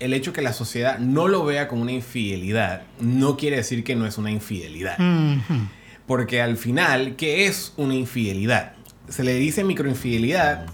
[0.00, 3.96] El hecho que la sociedad no lo vea como una infidelidad no quiere decir que
[3.96, 4.96] no es una infidelidad.
[6.06, 8.74] Porque al final, ¿qué es una infidelidad?
[9.08, 10.66] Se le dice microinfidelidad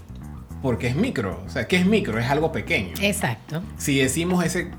[0.61, 1.43] porque es micro.
[1.43, 2.19] O sea, ¿qué es micro?
[2.19, 2.93] Es algo pequeño.
[3.01, 3.63] Exacto.
[3.79, 4.69] Si decimos ese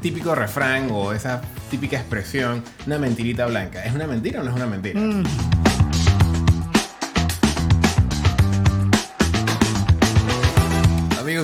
[0.00, 4.56] típico refrán o esa típica expresión, una mentirita blanca, ¿es una mentira o no es
[4.56, 5.00] una mentira?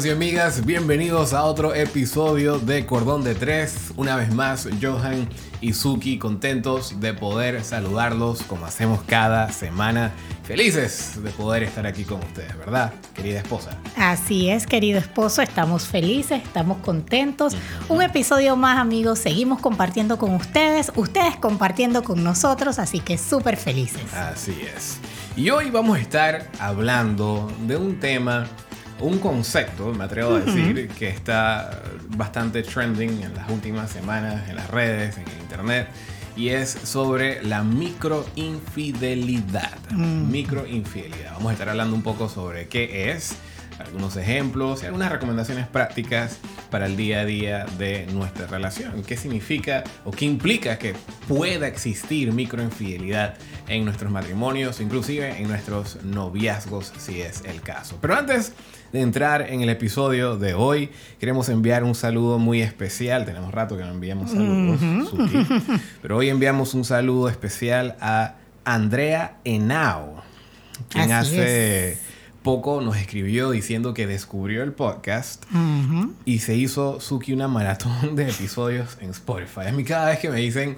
[0.02, 3.92] Amigos y amigas, bienvenidos a otro episodio de Cordón de Tres.
[3.96, 5.28] Una vez más, Johan
[5.60, 10.10] y Suki contentos de poder saludarlos como hacemos cada semana.
[10.42, 13.78] Felices de poder estar aquí con ustedes, ¿verdad, querida esposa?
[13.96, 17.54] Así es, querido esposo, estamos felices, estamos contentos.
[17.88, 23.56] Un episodio más, amigos, seguimos compartiendo con ustedes, ustedes compartiendo con nosotros, así que súper
[23.56, 24.12] felices.
[24.12, 24.98] Así es.
[25.36, 28.48] Y hoy vamos a estar hablando de un tema
[29.02, 34.56] un concepto, me atrevo a decir, que está bastante trending en las últimas semanas en
[34.56, 35.88] las redes, en internet,
[36.36, 39.78] y es sobre la microinfidelidad.
[39.90, 40.30] Mm.
[40.30, 41.32] Microinfidelidad.
[41.34, 43.34] Vamos a estar hablando un poco sobre qué es,
[43.78, 46.38] algunos ejemplos y algunas recomendaciones prácticas
[46.70, 49.02] para el día a día de nuestra relación.
[49.02, 50.94] ¿Qué significa o qué implica que
[51.28, 53.34] pueda existir microinfidelidad
[53.68, 57.98] en nuestros matrimonios, inclusive en nuestros noviazgos, si es el caso?
[58.00, 58.52] Pero antes
[58.92, 63.24] de entrar en el episodio de hoy, queremos enviar un saludo muy especial.
[63.24, 65.46] Tenemos rato que no enviamos saludos, Suki.
[66.02, 68.34] pero hoy enviamos un saludo especial a
[68.64, 70.22] Andrea Henao,
[70.90, 71.98] quien Así hace
[72.42, 75.44] poco nos escribió diciendo que descubrió el podcast
[76.24, 79.68] y se hizo Suki una maratón de episodios en Spotify.
[79.68, 80.76] A mí cada vez que me dicen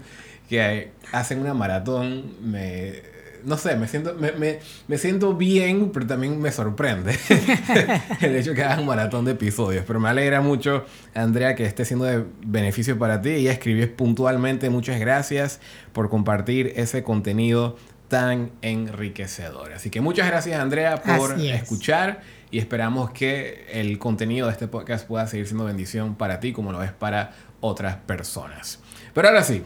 [0.49, 3.14] que hacen una maratón, me...
[3.45, 7.19] No sé, me siento, me, me- me siento bien, pero también me sorprende
[8.21, 9.85] el hecho que hagan un maratón de episodios.
[9.87, 13.31] Pero me alegra mucho, Andrea, que esté siendo de beneficio para ti.
[13.31, 15.61] Ella escribió puntualmente, muchas gracias
[15.93, 17.77] por compartir ese contenido
[18.09, 19.73] tan enriquecedor.
[19.73, 21.63] Así que muchas gracias, Andrea, por es.
[21.63, 26.53] escuchar y esperamos que el contenido de este podcast pueda seguir siendo bendición para ti
[26.53, 28.81] como lo es para otras personas.
[29.15, 29.65] Pero ahora sí,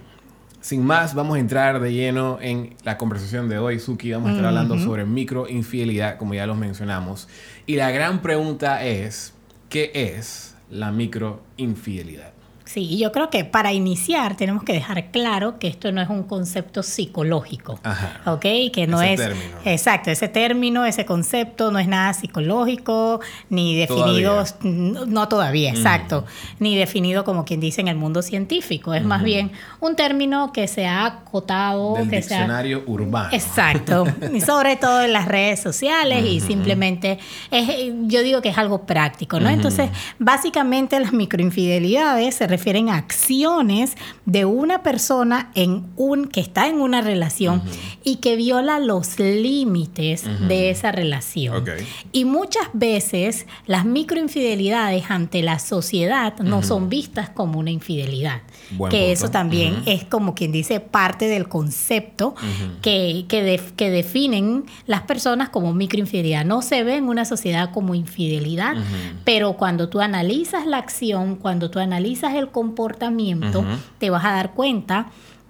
[0.60, 4.12] sin más, vamos a entrar de lleno en la conversación de hoy, Suki.
[4.12, 7.28] Vamos a estar hablando sobre microinfidelidad, como ya los mencionamos.
[7.66, 9.34] Y la gran pregunta es,
[9.68, 12.37] ¿qué es la microinfidelidad?
[12.68, 16.10] Sí, y yo creo que para iniciar tenemos que dejar claro que esto no es
[16.10, 17.80] un concepto psicológico.
[17.82, 18.20] Ajá.
[18.26, 18.42] ¿Ok?
[18.70, 19.20] Que no Ese es.
[19.20, 19.56] término.
[19.64, 24.44] Exacto, ese término, ese concepto no es nada psicológico, ni definido.
[24.60, 26.26] No, no todavía, exacto.
[26.58, 28.92] Ni definido como quien dice en el mundo científico.
[28.92, 29.50] Es más bien
[29.80, 31.94] un término que se ha acotado.
[31.94, 33.30] Del que diccionario urbano.
[33.32, 34.04] Exacto,
[34.34, 37.18] y sobre todo en las redes sociales y simplemente
[37.50, 37.66] es,
[38.08, 39.48] yo digo que es algo práctico, ¿no?
[39.48, 42.57] Entonces, básicamente las microinfidelidades se refieren
[42.88, 43.96] a acciones
[44.26, 47.62] de una persona en un que está en una relación
[48.04, 51.64] y que viola los límites de esa relación.
[52.12, 58.42] Y muchas veces las microinfidelidades ante la sociedad no son vistas como una infidelidad.
[58.70, 59.12] Buen que punto.
[59.12, 62.34] eso también es como quien dice parte del concepto
[62.82, 66.44] que, que, que definen las personas como microinfidelidad.
[66.44, 68.76] No se ve en una sociedad como infidelidad,
[69.24, 73.76] pero cuando tú analizas la acción, cuando tú analizas el comportamiento, Ujú.
[73.98, 75.06] te vas a dar cuenta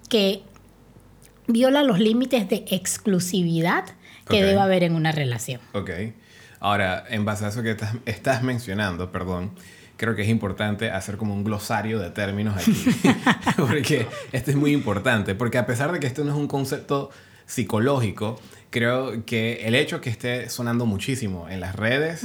[0.09, 0.43] que
[1.47, 3.85] viola los límites de exclusividad
[4.29, 5.61] que debe haber en una relación.
[5.73, 5.91] Ok.
[6.61, 9.53] Ahora, en base a eso que estás, estás mencionando, perdón,
[9.97, 12.85] creo que es importante hacer como un glosario de términos aquí.
[13.57, 15.35] porque esto es muy importante.
[15.35, 17.11] Porque a pesar de que esto no es un concepto
[17.47, 18.39] psicológico,
[18.71, 22.23] creo que el hecho que esté sonando muchísimo en las redes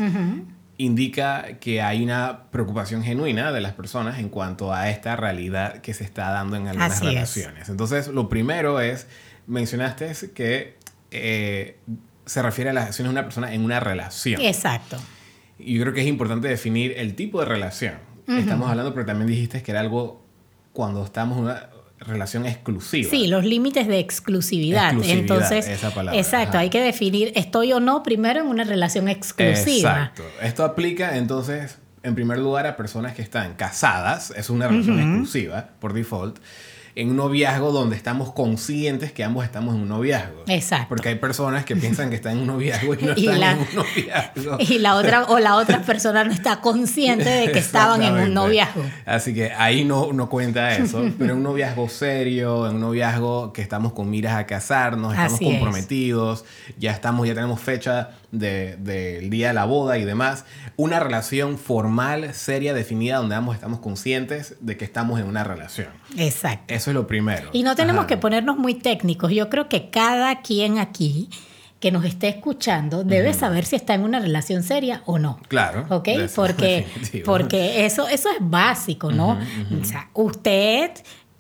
[0.84, 5.94] indica que hay una preocupación genuina de las personas en cuanto a esta realidad que
[5.94, 7.14] se está dando en algunas Así es.
[7.14, 7.70] relaciones.
[7.70, 9.08] Entonces, lo primero es,
[9.48, 10.78] mencionaste que
[11.12, 11.78] eh,
[12.26, 14.42] se refiere a las acciones de una persona en una relación.
[14.42, 14.98] Exacto.
[15.60, 17.96] Y yo creo que es importante definir el tipo de relación.
[18.28, 20.24] Estamos hablando, pero también dijiste que era algo
[20.72, 21.70] cuando estamos en una
[22.04, 23.10] relación exclusiva.
[23.10, 24.94] Sí, los límites de exclusividad.
[24.94, 26.60] Exclusividad, Entonces, esa palabra, exacto, ajá.
[26.60, 30.12] hay que definir estoy o no primero en una relación exclusiva.
[30.12, 30.24] Exacto.
[30.42, 35.70] Esto aplica entonces, en primer lugar, a personas que están casadas, es una relación exclusiva
[35.80, 36.40] por default,
[36.96, 40.44] en un noviazgo donde estamos conscientes que ambos estamos en un noviazgo.
[40.48, 40.86] Exacto.
[40.90, 43.52] Porque hay personas que piensan que están en un noviazgo y no Y están la-
[43.54, 44.58] en un noviazgo.
[44.60, 48.34] Y la otra o la otra persona no está consciente de que estaban en un
[48.34, 48.84] noviazgo.
[49.06, 51.04] Así que ahí no, no cuenta eso.
[51.18, 55.34] pero en un noviazgo serio, en un noviazgo que estamos con miras a casarnos, estamos
[55.34, 55.52] Así es.
[55.52, 56.46] comprometidos,
[56.78, 60.46] ya estamos, ya tenemos fecha del día de la boda y demás,
[60.76, 65.90] una relación formal, seria, definida, donde ambos estamos conscientes de que estamos en una relación.
[66.18, 66.74] Exacto.
[66.74, 67.50] Eso es lo primero.
[67.54, 69.32] Y no tenemos que ponernos muy técnicos.
[69.32, 71.30] Yo creo que cada quien aquí
[71.80, 75.38] que nos esté escuchando debe saber si está en una relación seria o no.
[75.50, 75.86] Claro.
[75.90, 76.08] ¿Ok?
[76.34, 76.88] Porque,
[77.26, 79.38] porque eso, eso es básico, ¿no?
[79.82, 80.92] O sea, usted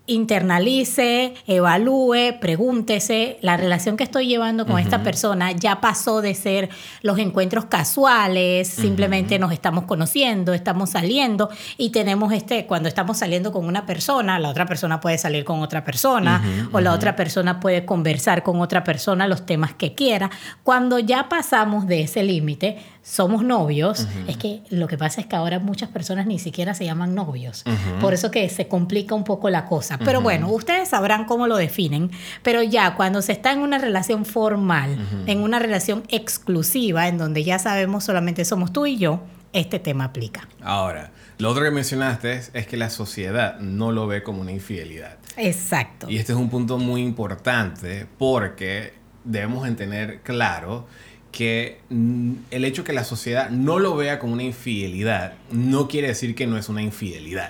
[0.05, 6.69] internalice, evalúe, pregúntese, la relación que estoy llevando con esta persona ya pasó de ser
[7.01, 13.53] los encuentros casuales, simplemente nos estamos conociendo, estamos saliendo y tenemos este, cuando estamos saliendo
[13.53, 17.61] con una persona, la otra persona puede salir con otra persona o la otra persona
[17.61, 20.29] puede conversar con otra persona los temas que quiera.
[20.63, 25.35] Cuando ya pasamos de ese límite, somos novios, es que lo que pasa es que
[25.35, 27.65] ahora muchas personas ni siquiera se llaman novios.
[27.99, 29.99] Por eso que se complica un poco la cosa.
[29.99, 32.11] Pero bueno, ustedes sabrán cómo lo definen.
[32.41, 34.97] Pero ya cuando se está en una relación formal,
[35.27, 39.21] en una relación exclusiva, en donde ya sabemos solamente somos tú y yo,
[39.51, 40.47] este tema aplica.
[40.61, 45.17] Ahora, lo otro que mencionaste es, que la sociedad no lo ve como una infidelidad.
[45.35, 46.09] Exacto.
[46.09, 48.93] Y este es un punto muy importante porque
[49.25, 50.87] debemos tener claro
[51.33, 56.07] que mm, el hecho que la sociedad no lo vea como una infidelidad no quiere
[56.07, 57.49] decir que no es una infidelidad.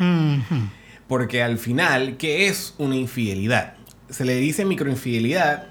[1.07, 3.75] Porque al final, ¿qué es una infidelidad?
[4.09, 5.67] Se le dice microinfidelidad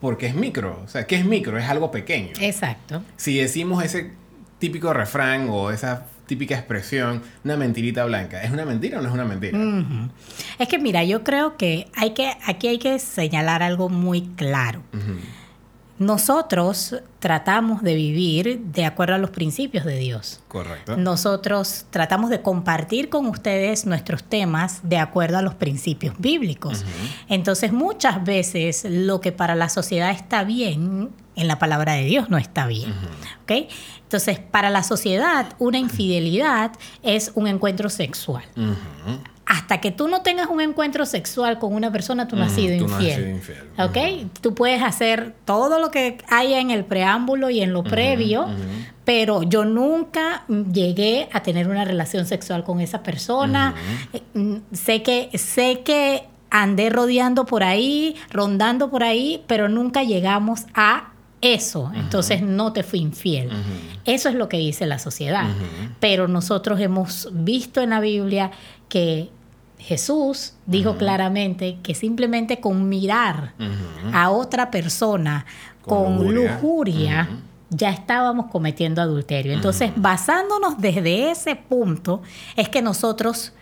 [0.00, 0.80] porque es micro.
[0.84, 1.58] O sea, ¿qué es micro?
[1.58, 2.32] Es algo pequeño.
[2.38, 3.02] Exacto.
[3.16, 4.12] Si decimos ese
[4.58, 9.14] típico refrán o esa típica expresión, una mentirita blanca, ¿es una mentira o no es
[9.14, 9.58] una mentira?
[10.58, 14.82] Es que mira, yo creo que, hay que aquí hay que señalar algo muy claro.
[15.98, 20.40] Nosotros tratamos de vivir de acuerdo a los principios de Dios.
[20.48, 20.96] Correcto.
[20.96, 26.84] Nosotros tratamos de compartir con ustedes nuestros temas de acuerdo a los principios bíblicos.
[27.28, 32.30] Entonces, muchas veces lo que para la sociedad está bien, en la palabra de Dios
[32.30, 32.92] no está bien.
[34.02, 36.72] Entonces, para la sociedad, una infidelidad
[37.02, 38.44] es un encuentro sexual
[39.48, 42.74] hasta que tú no tengas un encuentro sexual con una persona, tú no has sido
[42.74, 43.40] infiel.
[43.78, 44.30] ¿Ok?
[44.42, 48.46] Tú puedes hacer todo lo que haya en el preámbulo y en lo previo,
[49.06, 53.74] pero yo nunca llegué a tener una relación sexual con esa persona.
[54.12, 60.02] Eh, mm, sé que, sé que andé rodeando por ahí, rondando por ahí, pero nunca
[60.02, 63.50] llegamos a eso, entonces no te fui infiel.
[64.04, 65.46] Eso es lo que dice la sociedad.
[66.00, 68.50] Pero nosotros hemos visto en la Biblia
[68.88, 69.30] que
[69.78, 73.54] Jesús dijo claramente que simplemente con mirar
[74.12, 75.46] a otra persona
[75.82, 77.28] con, lujuria,
[77.70, 79.52] ya estábamos cometiendo adulterio.
[79.52, 82.22] Entonces, basándonos desde ese punto,
[82.56, 83.52] es que nosotros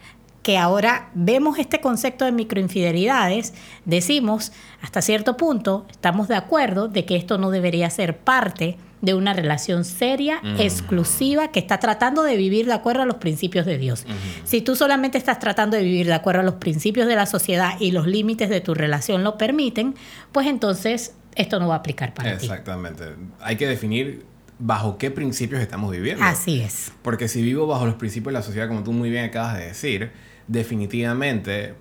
[0.43, 3.53] que ahora vemos este concepto de microinfidelidades,
[3.85, 9.15] decimos, hasta cierto punto, estamos de acuerdo de que esto no debería ser parte de
[9.15, 13.79] una relación seria, exclusiva, que está tratando de vivir de acuerdo a los principios de
[13.79, 14.07] Dios.
[14.45, 17.75] Si tú solamente estás tratando de vivir de acuerdo a los principios de la sociedad
[17.79, 19.95] y los límites de tu relación lo permiten,
[20.33, 22.47] pues entonces esto no va a aplicar para ti.
[22.47, 23.05] Exactamente.
[23.41, 24.25] Hay que definir
[24.59, 26.25] bajo qué principios estamos viviendo.
[26.25, 26.93] Así es.
[27.03, 29.67] Porque si vivo bajo los principios de la sociedad, como tú muy bien acabas de
[29.67, 30.11] decir,
[30.49, 31.75] definitivamente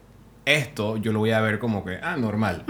[0.46, 2.64] esto yo lo voy a ver como que, ah, normal.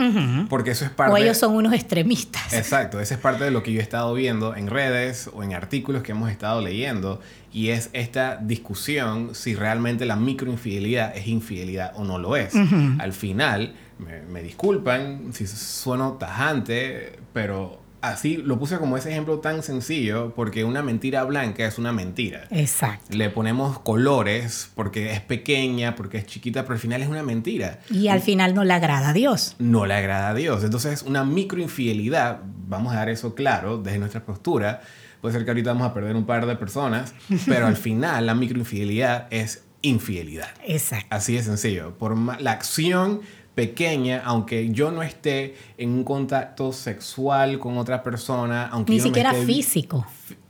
[0.50, 1.13] Porque eso es parte...
[1.13, 2.54] O ellos son unos extremistas.
[2.54, 5.54] Exacto, esa es parte de lo que yo he estado viendo en redes o en
[5.54, 7.19] artículos que hemos estado leyendo
[7.51, 12.54] y es esta discusión si realmente la microinfidelidad es infidelidad o no lo es.
[13.00, 19.40] Al final, me, me disculpan si sueno tajante, pero así lo puse como ese ejemplo
[19.40, 22.47] tan sencillo porque una mentira blanca es una mentira.
[22.50, 23.16] Exacto.
[23.16, 27.80] Le ponemos colores porque es pequeña, porque es chiquita, pero al final es una mentira.
[27.90, 29.56] Y al final no le agrada a Dios.
[29.59, 30.64] No le agrada a Dios.
[30.64, 34.81] Entonces, una microinfidelidad, vamos a dar eso claro desde nuestra postura.
[35.21, 37.14] Puede ser que ahorita vamos a perder un par de personas,
[37.45, 40.50] pero al final la microinfidelidad es infidelidad.
[40.66, 41.07] Exacto.
[41.09, 41.97] Así de sencillo.
[41.97, 43.21] Por la acción
[43.56, 49.33] pequeña, aunque yo no esté en un contacto sexual con otra persona, aunque ni siquiera
[49.33, 50.06] físico.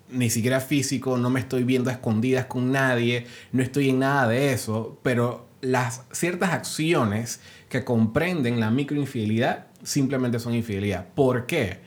[0.09, 4.27] Ni siquiera físico, no me estoy viendo a escondidas con nadie, no estoy en nada
[4.27, 11.07] de eso, pero las ciertas acciones que comprenden la microinfidelidad simplemente son infidelidad.
[11.15, 11.79] ¿Por qué?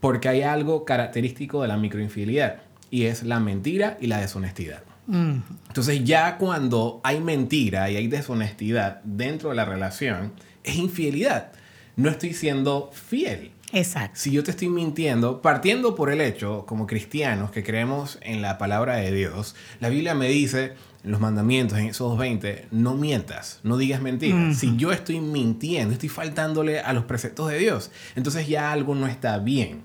[0.00, 4.82] Porque hay algo característico de la microinfidelidad y es la mentira y la deshonestidad.
[5.08, 10.32] Entonces ya cuando hay mentira y hay deshonestidad dentro de la relación,
[10.66, 11.52] es infidelidad.
[11.96, 13.52] No estoy siendo fiel.
[13.72, 14.20] Exacto.
[14.20, 18.58] Si yo te estoy mintiendo, partiendo por el hecho, como cristianos que creemos en la
[18.58, 23.60] palabra de Dios, la Biblia me dice en los mandamientos, en esos 20, no mientas,
[23.64, 24.58] no digas mentiras.
[24.58, 29.06] Si yo estoy mintiendo, estoy faltándole a los preceptos de Dios, entonces ya algo no
[29.06, 29.82] está bien.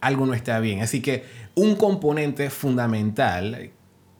[0.00, 0.82] algo no está bien.
[0.82, 3.70] Así que un componente fundamental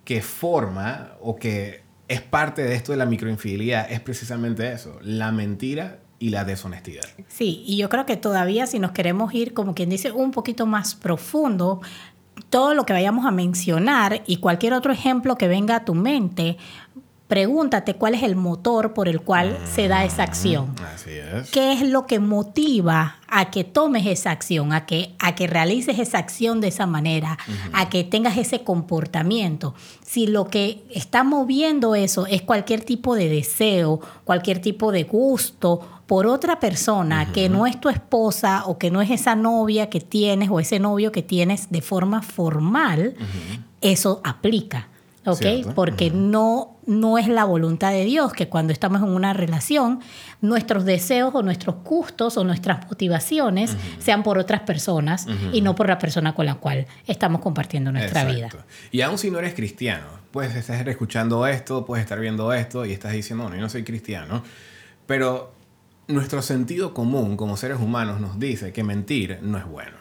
[0.05, 5.31] que forma o que es parte de esto de la microinfidelidad es precisamente eso, la
[5.31, 7.05] mentira y la deshonestidad.
[7.29, 10.67] Sí, y yo creo que todavía si nos queremos ir, como quien dice, un poquito
[10.67, 11.81] más profundo,
[12.51, 16.57] todo lo que vayamos a mencionar y cualquier otro ejemplo que venga a tu mente,
[17.29, 20.75] pregúntate cuál es el motor por el cual se da esa acción.
[20.95, 21.51] Así es.
[21.51, 25.99] ¿Qué es lo que motiva a que tomes esa acción, a que, a que realices
[25.99, 27.39] esa acción de esa manera,
[27.75, 29.75] a que tengas ese comportamiento?
[30.05, 35.87] Si lo que está moviendo eso es cualquier tipo de deseo, cualquier tipo de gusto
[36.07, 40.01] por otra persona que no es tu esposa o que no es esa novia que
[40.01, 43.15] tienes o ese novio que tienes de forma formal,
[43.83, 44.89] eso aplica.
[45.33, 45.39] ¿Ok?
[45.39, 45.75] Cierto.
[45.75, 50.01] Porque no, no es la voluntad de Dios que cuando estamos en una relación,
[50.41, 55.89] nuestros deseos o nuestros gustos o nuestras motivaciones sean por otras personas y no por
[55.89, 58.47] la persona con la cual estamos compartiendo nuestra vida.
[58.47, 58.67] Exacto.
[58.91, 62.93] Y aún si no eres cristiano, puedes estar escuchando esto, puedes estar viendo esto y
[62.93, 64.43] estás diciendo, no, yo no soy cristiano.
[65.07, 65.55] Pero
[66.09, 69.97] nuestro sentido común como seres humanos nos dice que mentir no es bueno.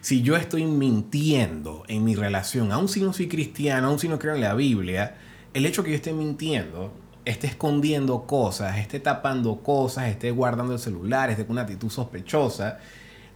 [0.00, 4.18] Si yo estoy mintiendo en mi relación, aún si no soy cristiano, aún si no
[4.18, 5.16] creo en la Biblia,
[5.52, 6.92] el hecho que yo esté mintiendo,
[7.24, 12.78] esté escondiendo cosas, esté tapando cosas, esté guardando el celular, esté con una actitud sospechosa,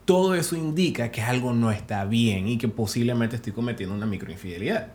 [0.05, 4.89] todo eso indica que algo no está bien y que posiblemente estoy cometiendo una microinfidelidad.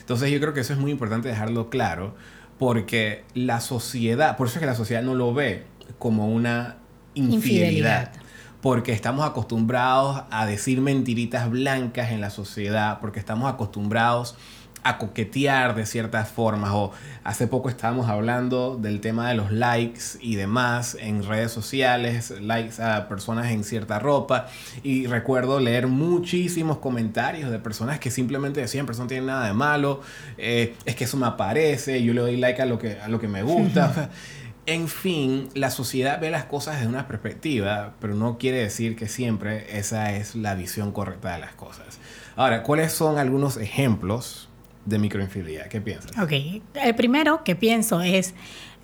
[0.00, 2.14] Entonces yo creo que eso es muy importante dejarlo claro
[2.58, 5.64] porque la sociedad, por eso es que la sociedad no lo ve
[5.98, 6.76] como una.
[7.14, 8.12] Infidelidad.
[8.60, 14.36] Porque estamos acostumbrados a decir mentiritas blancas en la sociedad, porque estamos acostumbrados
[14.82, 16.70] a coquetear de ciertas formas.
[16.72, 16.92] O
[17.24, 22.82] hace poco estábamos hablando del tema de los likes y demás en redes sociales, likes
[22.82, 24.46] a personas en cierta ropa.
[24.82, 29.52] Y recuerdo leer muchísimos comentarios de personas que simplemente decían, pero no tiene nada de
[29.52, 30.00] malo,
[30.38, 33.20] eh, es que eso me aparece, yo le doy like a lo que, a lo
[33.20, 34.10] que me gusta.
[34.66, 39.08] En fin, la sociedad ve las cosas desde una perspectiva, pero no quiere decir que
[39.08, 41.98] siempre esa es la visión correcta de las cosas.
[42.36, 44.48] Ahora, ¿cuáles son algunos ejemplos
[44.84, 45.66] de microinfidelidad?
[45.68, 46.12] ¿Qué piensas?
[46.18, 46.32] Ok,
[46.74, 48.34] el primero que pienso es,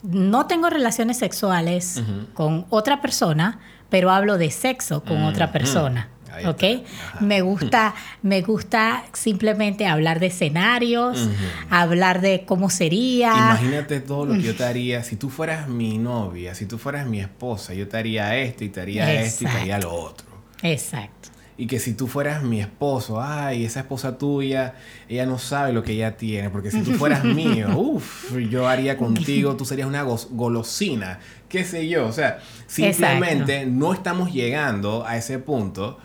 [0.03, 2.03] no tengo relaciones sexuales
[2.35, 6.09] con otra persona, pero hablo de sexo con otra persona.
[6.37, 6.85] Ahí.
[7.21, 11.29] Me gusta, me gusta simplemente hablar de escenarios,
[11.71, 13.33] hablar de cómo sería.
[13.33, 15.03] Imagínate todo lo que yo te haría.
[15.03, 18.69] Si tú fueras mi novia, si tú fueras mi esposa, yo te haría esto y
[18.69, 20.27] te haría esto y te haría lo otro.
[20.63, 21.31] Exacto.
[21.59, 24.75] Y que si tú fueras mi esposo, ay, esa esposa tuya,
[25.09, 28.99] ella no sabe lo que ella tiene, porque si tú fueras mío, uff, yo haría
[28.99, 32.07] contigo, tú serías una golosina, qué sé yo.
[32.07, 35.99] O sea, simplemente no estamos llegando a ese punto,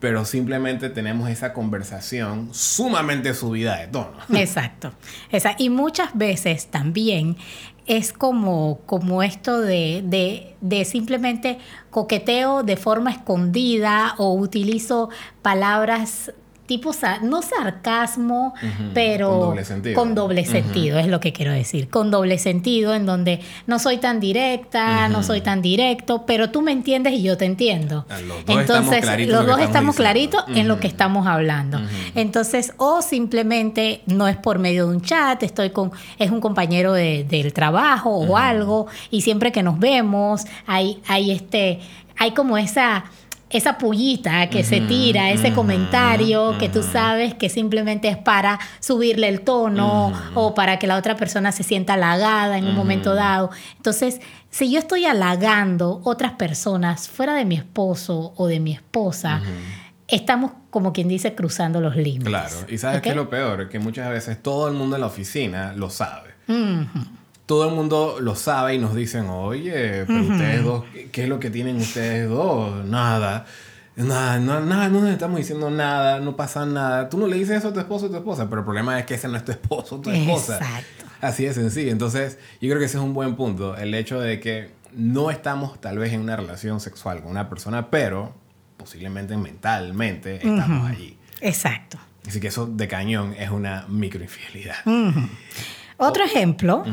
[0.00, 4.12] pero simplemente tenemos esa conversación sumamente subida de tono.
[4.34, 4.92] Exacto.
[5.30, 7.36] Esa- Y muchas veces también
[7.86, 11.58] es como, como esto de, de, de simplemente
[11.90, 15.10] coqueteo de forma escondida o utilizo
[15.42, 16.32] palabras
[16.66, 18.54] tipo, sa- no sarcasmo,
[18.94, 19.94] pero con doble sentido.
[19.94, 21.88] con doble sentido, es lo que quiero decir.
[21.90, 26.62] Con doble sentido, en donde no soy tan directa, no soy tan directo, pero tú
[26.62, 28.06] me entiendes y yo te entiendo.
[28.08, 31.26] Los dos estamos claritos en los lo que dos estamos claritos en lo que estamos
[31.26, 31.80] hablando.
[32.14, 36.92] Entonces, o simplemente no es por medio de un chat, estoy con, es un compañero
[36.92, 41.80] de- del trabajo o algo, y siempre que nos vemos, hay, hay este,
[42.16, 43.04] hay como esa,
[43.58, 49.28] esa pullita que se tira, ese comentario que tú sabes que simplemente es para subirle
[49.28, 53.50] el tono o para que la otra persona se sienta halagada en un momento dado.
[53.76, 54.20] Entonces,
[54.50, 59.40] si yo estoy halagando otras personas fuera de mi esposo o de mi esposa,
[60.08, 62.28] estamos como quien dice cruzando los límites.
[62.28, 63.04] Claro, y sabes ¿Ok?
[63.04, 66.30] qué es lo peor, que muchas veces todo el mundo en la oficina lo sabe.
[67.46, 71.28] Todo el mundo lo sabe y nos dicen, oye, pero ustedes dos, ¿qué- ¿qué es
[71.28, 72.84] lo que tienen ustedes dos?
[72.86, 73.44] Nada.
[73.96, 77.08] Nada, no, nada, no nos estamos diciendo nada, no pasa nada.
[77.08, 79.06] Tú no le dices eso a tu esposo o tu esposa, pero el problema es
[79.06, 80.56] que ese no es tu esposo o tu esposa.
[80.56, 81.04] Exacto.
[81.20, 81.92] Así de sencillo.
[81.92, 83.76] Entonces, yo creo que ese es un buen punto.
[83.76, 87.88] El hecho de que no estamos tal vez en una relación sexual con una persona,
[87.90, 88.34] pero
[88.78, 91.16] posiblemente mentalmente estamos allí.
[91.40, 91.98] Exacto.
[92.26, 94.76] Así que eso de cañón es una microinfidelidad.
[95.96, 96.26] Otro Oh.
[96.26, 96.84] ejemplo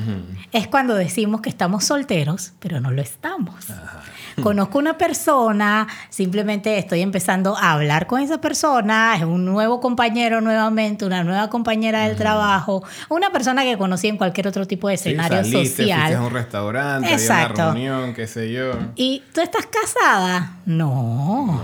[0.51, 3.55] es cuando decimos que estamos solteros, pero no lo estamos.
[4.43, 10.39] Conozco una persona, simplemente estoy empezando a hablar con esa persona, es un nuevo compañero
[10.39, 14.97] nuevamente, una nueva compañera del trabajo, una persona que conocí en cualquier otro tipo de
[14.97, 16.15] Sí, escenario saliste, social.
[16.15, 17.61] a un restaurante, Exacto.
[17.61, 18.71] una reunión, qué sé yo.
[18.95, 20.57] ¿Y tú estás casada?
[20.65, 21.61] No.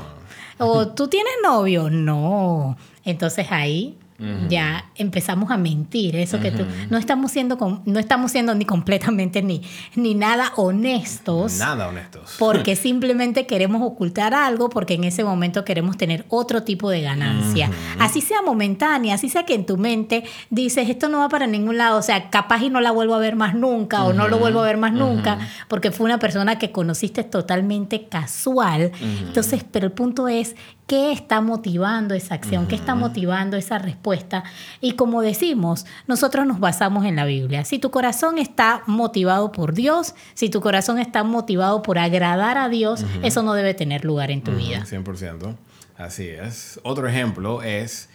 [0.57, 1.89] O tú tienes novio.
[1.89, 2.77] No.
[3.05, 3.97] Entonces ahí
[4.49, 6.15] ya empezamos a mentir.
[6.15, 9.61] Eso que tú, no estamos siendo, no estamos siendo ni completamente ni,
[9.95, 11.57] ni nada honestos.
[11.59, 12.35] Nada honestos.
[12.39, 17.69] Porque simplemente queremos ocultar algo porque en ese momento queremos tener otro tipo de ganancia.
[17.99, 21.77] Así sea momentánea, así sea que en tu mente dices, esto no va para ningún
[21.77, 21.99] lado.
[21.99, 24.61] O sea, capaz y no la vuelvo a ver más nunca o no lo vuelvo
[24.61, 28.91] a ver más nunca porque fue una persona que conociste totalmente casual.
[29.01, 30.55] Entonces, pero el punto es
[30.87, 34.43] qué está motivando esa acción, qué está motivando esa respuesta.
[34.81, 37.65] Y como decimos, nosotros nos basamos en la Biblia.
[37.65, 42.69] Si tu corazón está motivado por Dios, si tu corazón está motivado por agradar a
[42.69, 44.85] Dios, eso no debe tener lugar en tu vida.
[44.85, 45.55] 100%.
[45.97, 46.79] Así es.
[46.83, 48.09] Otro ejemplo es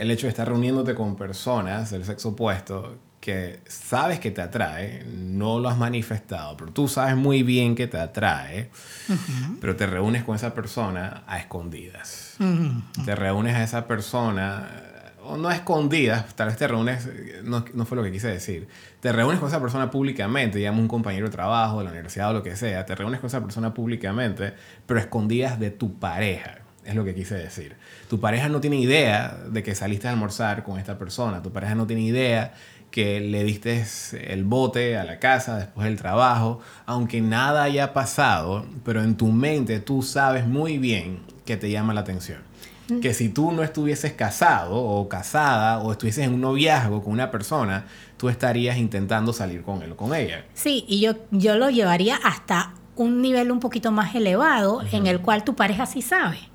[0.00, 5.04] el hecho de estar reuniéndote con personas del sexo opuesto que sabes que te atrae,
[5.04, 8.70] no lo has manifestado, pero tú sabes muy bien que te atrae,
[9.60, 12.36] pero te reúnes con esa persona a escondidas.
[13.04, 14.66] Te reúnes a esa persona,
[15.22, 17.06] o no a escondidas, tal vez te reúnes,
[17.44, 18.68] no, no, fue lo que quise decir,
[19.00, 22.32] te reúnes con esa persona públicamente, digamos un compañero de trabajo, de la universidad o
[22.32, 24.54] lo que sea, te reúnes con esa persona públicamente,
[24.86, 26.60] pero escondidas de tu pareja.
[26.84, 27.76] Es lo que quise decir.
[28.08, 31.42] Tu pareja no tiene idea de que saliste a almorzar con esta persona.
[31.42, 32.54] Tu pareja no tiene idea
[32.90, 33.84] que le diste
[34.32, 39.28] el bote a la casa después del trabajo, aunque nada haya pasado, pero en tu
[39.28, 42.40] mente tú sabes muy bien que te llama la atención.
[42.88, 43.00] Mm.
[43.00, 47.30] Que si tú no estuvieses casado o casada o estuvieses en un noviazgo con una
[47.30, 50.44] persona, tú estarías intentando salir con él o con ella.
[50.54, 55.20] Sí, y yo, yo lo llevaría hasta un nivel un poquito más elevado en el
[55.20, 56.49] cual tu pareja sí sabe.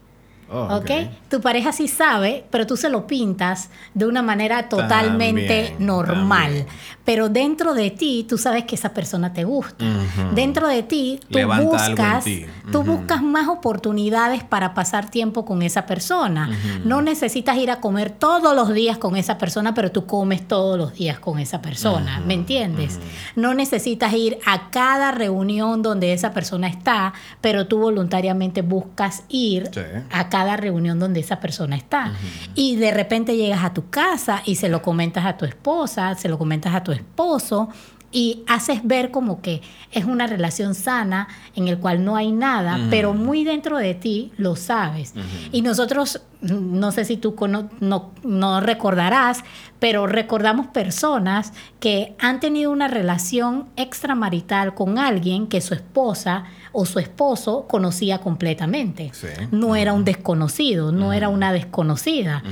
[0.50, 1.10] Oh, okay.
[1.30, 6.66] Tu pareja sí sabe, pero tú se lo pintas de una manera totalmente normal.
[7.06, 9.86] Pero dentro de ti, tú sabes que esa persona te gusta.
[10.34, 12.26] Dentro de ti, tú buscas,
[12.72, 16.50] tú buscas más oportunidades para pasar tiempo con esa persona.
[16.84, 20.78] No necesitas ir a comer todos los días con esa persona, pero tú comes todos
[20.78, 22.22] los días con esa persona.
[22.26, 23.00] ¿Me entiendes?
[23.36, 29.70] No necesitas ir a cada reunión donde esa persona está, pero tú voluntariamente buscas ir
[30.12, 32.14] a cada reunión donde esa persona está.
[32.56, 36.30] Y de repente llegas a tu casa y se lo comentas a tu esposa, se
[36.30, 37.70] lo comentas a tu esposo
[38.16, 42.80] y haces ver como que es una relación sana en el cual no hay nada,
[42.90, 45.14] pero muy dentro de ti lo sabes.
[45.52, 49.44] Y nosotros, no sé si tú no, no, recordarás,
[49.80, 56.86] pero recordamos personas que han tenido una relación extramarital con alguien que su esposa o
[56.86, 59.12] su esposo conocía completamente.
[59.52, 62.44] No era un desconocido, no era una desconocida.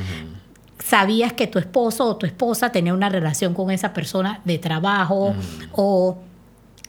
[0.85, 5.33] Sabías que tu esposo o tu esposa tenía una relación con esa persona de trabajo
[5.71, 6.17] o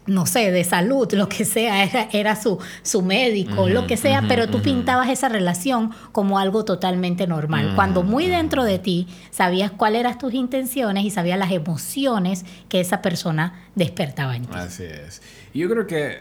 [0.07, 4.48] no sé, de salud, lo que sea, era, su, su médico, lo que sea, pero
[4.48, 7.72] tú pintabas esa relación como algo totalmente normal.
[7.74, 12.80] Cuando muy dentro de ti sabías cuáles eran tus intenciones y sabías las emociones que
[12.80, 14.52] esa persona despertaba en ti.
[14.52, 15.22] Así es.
[15.54, 16.20] Y yo creo que eh,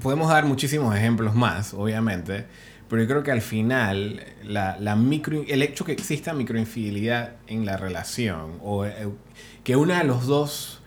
[0.00, 2.46] podemos dar muchísimos ejemplos más, obviamente,
[2.88, 7.66] pero yo creo que al final la, la micro, el hecho que exista microinfidelidad en
[7.66, 9.08] la relación o eh,
[9.64, 10.82] que una de los dos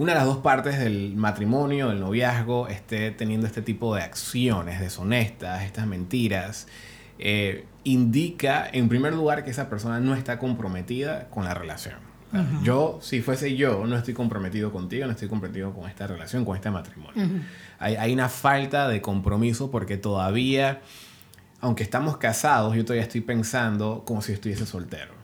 [0.00, 4.80] una de las dos partes del matrimonio, del noviazgo, esté teniendo este tipo de acciones
[4.80, 6.68] deshonestas, estas mentiras,
[7.18, 11.96] eh, indica en primer lugar que esa persona no está comprometida con la relación.
[12.62, 16.56] Yo, si fuese yo, no estoy comprometido contigo, no estoy comprometido con esta relación, con
[16.56, 17.42] este matrimonio.
[17.78, 20.80] hay, una falta de compromiso porque todavía,
[21.60, 25.14] aunque estamos casados, yo todavía estoy pensando como si estuviese soltero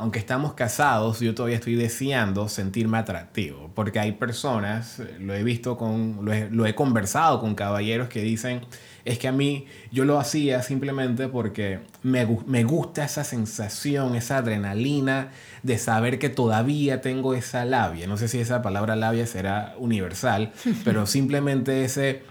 [0.00, 5.76] aunque estamos casados, yo todavía estoy deseando sentirme atractivo, porque hay personas, lo he visto
[5.76, 8.62] con, lo he, conversado con caballeros que dicen,
[9.04, 14.38] es que a mí yo lo hacía simplemente porque me, me gusta esa sensación, esa
[14.38, 18.06] adrenalina de saber que todavía tengo esa labia.
[18.06, 20.52] No sé si esa palabra labia será universal,
[20.84, 22.22] pero simplemente ese,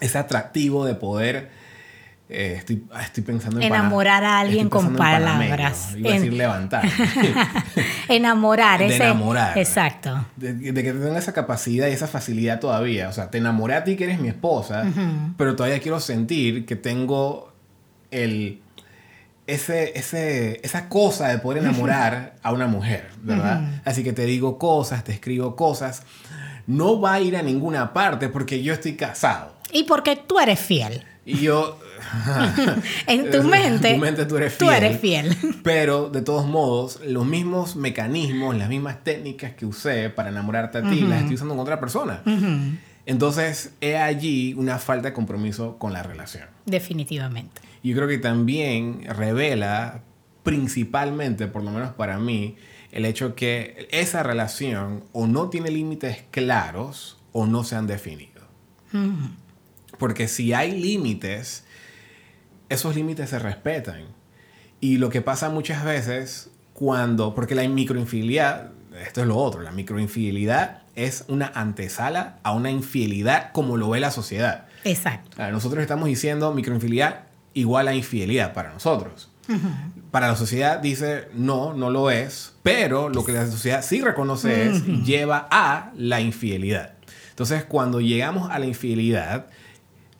[0.00, 1.65] ese atractivo de poder
[2.28, 5.94] eh, estoy, ah, estoy, pensando en enamorar a alguien con palabras.
[5.96, 6.84] Iba a decir levantar.
[8.08, 9.56] enamorar, de enamorar.
[9.56, 10.26] Exacto.
[10.34, 13.08] De, que te tenga esa capacidad y esa facilidad todavía.
[13.08, 14.84] O sea, te enamoré a ti que eres mi esposa,
[15.36, 17.52] pero todavía quiero sentir que tengo
[18.10, 18.60] el
[19.46, 23.82] ese, ese, esa cosa de poder enamorar a una mujer, ¿verdad?
[23.84, 26.02] Así que te digo cosas, te escribo cosas.
[26.66, 29.55] No va a ir a ninguna parte porque yo estoy casado.
[29.72, 31.02] Y porque tú eres fiel.
[31.24, 31.80] Y yo...
[33.06, 35.36] en tu mente, tu mente tú, eres fiel, tú eres fiel.
[35.62, 40.82] Pero de todos modos, los mismos mecanismos, las mismas técnicas que usé para enamorarte a
[40.82, 42.22] ti, las estoy usando con otra persona.
[43.06, 46.44] entonces he allí una falta de compromiso con la relación.
[46.64, 47.60] Definitivamente.
[47.82, 50.02] Yo creo que también revela
[50.42, 52.56] principalmente, por lo menos para mí,
[52.92, 58.42] el hecho que esa relación o no tiene límites claros o no se han definido.
[59.98, 61.64] Porque si hay límites,
[62.68, 64.04] esos límites se respetan.
[64.80, 68.70] Y lo que pasa muchas veces cuando, porque la microinfidelidad,
[69.02, 74.00] esto es lo otro, la microinfidelidad es una antesala a una infidelidad como lo ve
[74.00, 74.66] la sociedad.
[74.84, 75.50] Exacto.
[75.50, 79.30] Nosotros estamos diciendo microinfidelidad igual a infidelidad para nosotros.
[80.10, 84.68] Para la sociedad dice no, no lo es, pero lo que la sociedad sí reconoce
[84.68, 86.94] es lleva a la infidelidad.
[87.30, 89.46] Entonces, cuando llegamos a la infidelidad,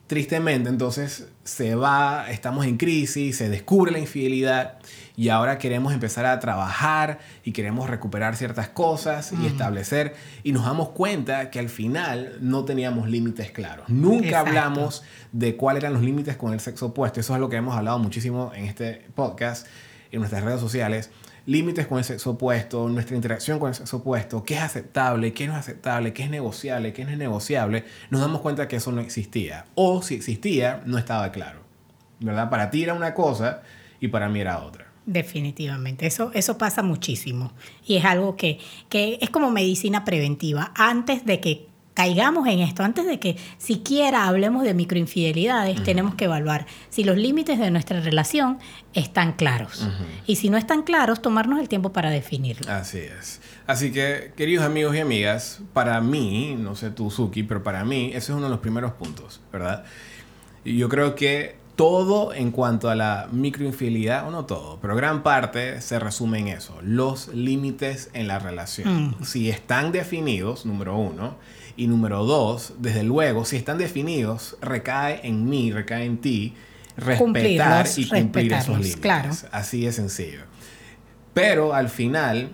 [0.06, 4.78] tristemente entonces se va, estamos en crisis, se descubre la infidelidad
[5.16, 10.14] y ahora queremos empezar a trabajar y queremos recuperar ciertas cosas y establecer
[10.44, 13.88] y nos damos cuenta que al final no teníamos límites claros.
[13.88, 17.20] Nunca hablamos de cuáles eran los límites con el sexo opuesto.
[17.20, 19.66] Eso es lo que hemos hablado muchísimo en este podcast,
[20.12, 21.10] en nuestras redes sociales
[21.46, 25.46] límites con el sexo opuesto, nuestra interacción con el sexo opuesto, qué es aceptable, qué
[25.46, 28.92] no es aceptable, qué es negociable, qué no es negociable, nos damos cuenta que eso
[28.92, 29.66] no existía.
[29.74, 31.60] O si existía, no estaba claro.
[32.20, 32.50] ¿Verdad?
[32.50, 33.62] Para ti era una cosa
[34.00, 34.86] y para mí era otra.
[35.06, 37.52] Definitivamente, eso, eso pasa muchísimo
[37.86, 40.72] y es algo que, que es como medicina preventiva.
[40.74, 46.26] Antes de que caigamos en esto, antes de que siquiera hablemos de microinfidelidades, tenemos que
[46.26, 48.58] evaluar si los límites de nuestra relación
[48.92, 49.88] están claros.
[50.26, 52.70] Y si no están claros, tomarnos el tiempo para definirlo.
[52.70, 53.40] Así es.
[53.66, 58.08] Así que, queridos amigos y amigas, para mí, no sé tú, Suki, pero para mí,
[58.10, 59.84] ese es uno de los primeros puntos, ¿verdad?
[60.66, 65.22] Y yo creo que todo en cuanto a la microinfidelidad, o no todo, pero gran
[65.22, 69.14] parte se resume en eso, los límites en la relación.
[69.22, 71.36] Si están definidos, número uno,
[71.76, 76.54] y número dos, desde luego, si están definidos, recae en mí, recae en ti,
[76.96, 78.96] respetar y cumplir esos límites.
[78.96, 79.30] Claro.
[79.52, 80.40] Así de sencillo.
[81.34, 82.52] Pero al final,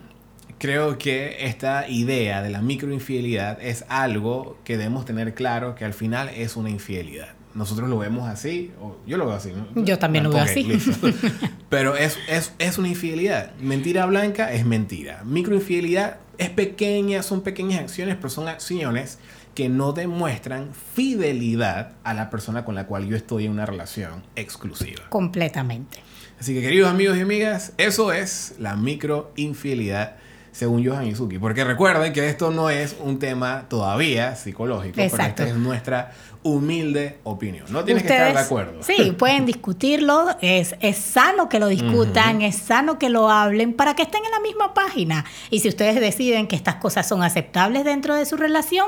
[0.58, 5.94] creo que esta idea de la microinfidelidad es algo que debemos tener claro que al
[5.94, 7.28] final es una infidelidad.
[7.54, 9.84] Nosotros lo vemos así, o yo lo veo así, ¿no?
[9.84, 10.66] Yo también lo veo así.
[11.68, 13.54] Pero es, es, es una infidelidad.
[13.60, 15.22] Mentira blanca es mentira.
[15.24, 19.18] Microinfidelidad es pequeña, son pequeñas acciones, pero son acciones
[19.54, 24.22] que no demuestran fidelidad a la persona con la cual yo estoy en una relación
[24.34, 25.02] exclusiva.
[25.10, 25.98] Completamente.
[26.40, 30.16] Así que queridos amigos y amigas, eso es la microinfidelidad
[30.52, 31.38] según Johan Izuki.
[31.38, 35.34] Porque recuerden que esto no es un tema todavía psicológico, Exacto.
[35.36, 36.12] pero esta es nuestra
[36.44, 37.66] humilde opinión.
[37.70, 38.82] No tienes que estar de acuerdo.
[38.82, 40.26] Sí, pueden discutirlo.
[40.40, 44.30] Es, es sano que lo discutan, es sano que lo hablen para que estén en
[44.30, 45.24] la misma página.
[45.50, 48.86] Y si ustedes deciden que estas cosas son aceptables dentro de su relación,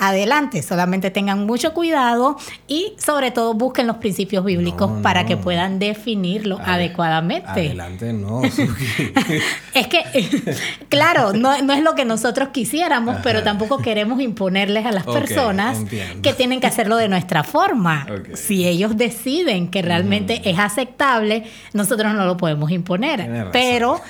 [0.00, 2.36] adelante, solamente tengan mucho cuidado
[2.66, 7.48] y sobre todo busquen los principios bíblicos para que puedan definirlo adecuadamente.
[7.50, 8.42] Adelante no.
[9.74, 10.56] es que,
[10.88, 15.78] claro, no, es lo que nosotros quisiéramos, pero tampoco queremos imponerles a las personas
[16.22, 18.06] que tienen que hacerlo de nuestra forma.
[18.34, 24.00] Si ellos deciden que realmente es aceptable, nosotros no lo podemos imponer, pero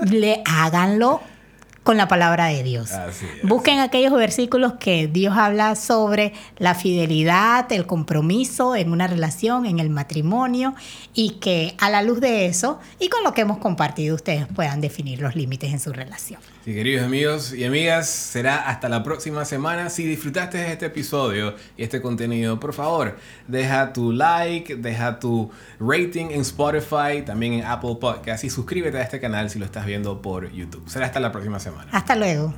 [0.00, 1.20] le háganlo
[1.88, 2.90] con la palabra de Dios.
[3.42, 9.78] Busquen aquellos versículos que Dios habla sobre la fidelidad, el compromiso en una relación, en
[9.78, 10.74] el matrimonio,
[11.14, 14.82] y que a la luz de eso y con lo que hemos compartido ustedes puedan
[14.82, 16.42] definir los límites en su relación.
[16.62, 19.88] Sí, queridos amigos y amigas, será hasta la próxima semana.
[19.88, 25.50] Si disfrutaste de este episodio y este contenido, por favor, deja tu like, deja tu
[25.80, 29.86] rating en Spotify, también en Apple Podcasts y suscríbete a este canal si lo estás
[29.86, 30.86] viendo por YouTube.
[30.90, 31.77] Será hasta la próxima semana.
[31.92, 32.54] Hasta luego.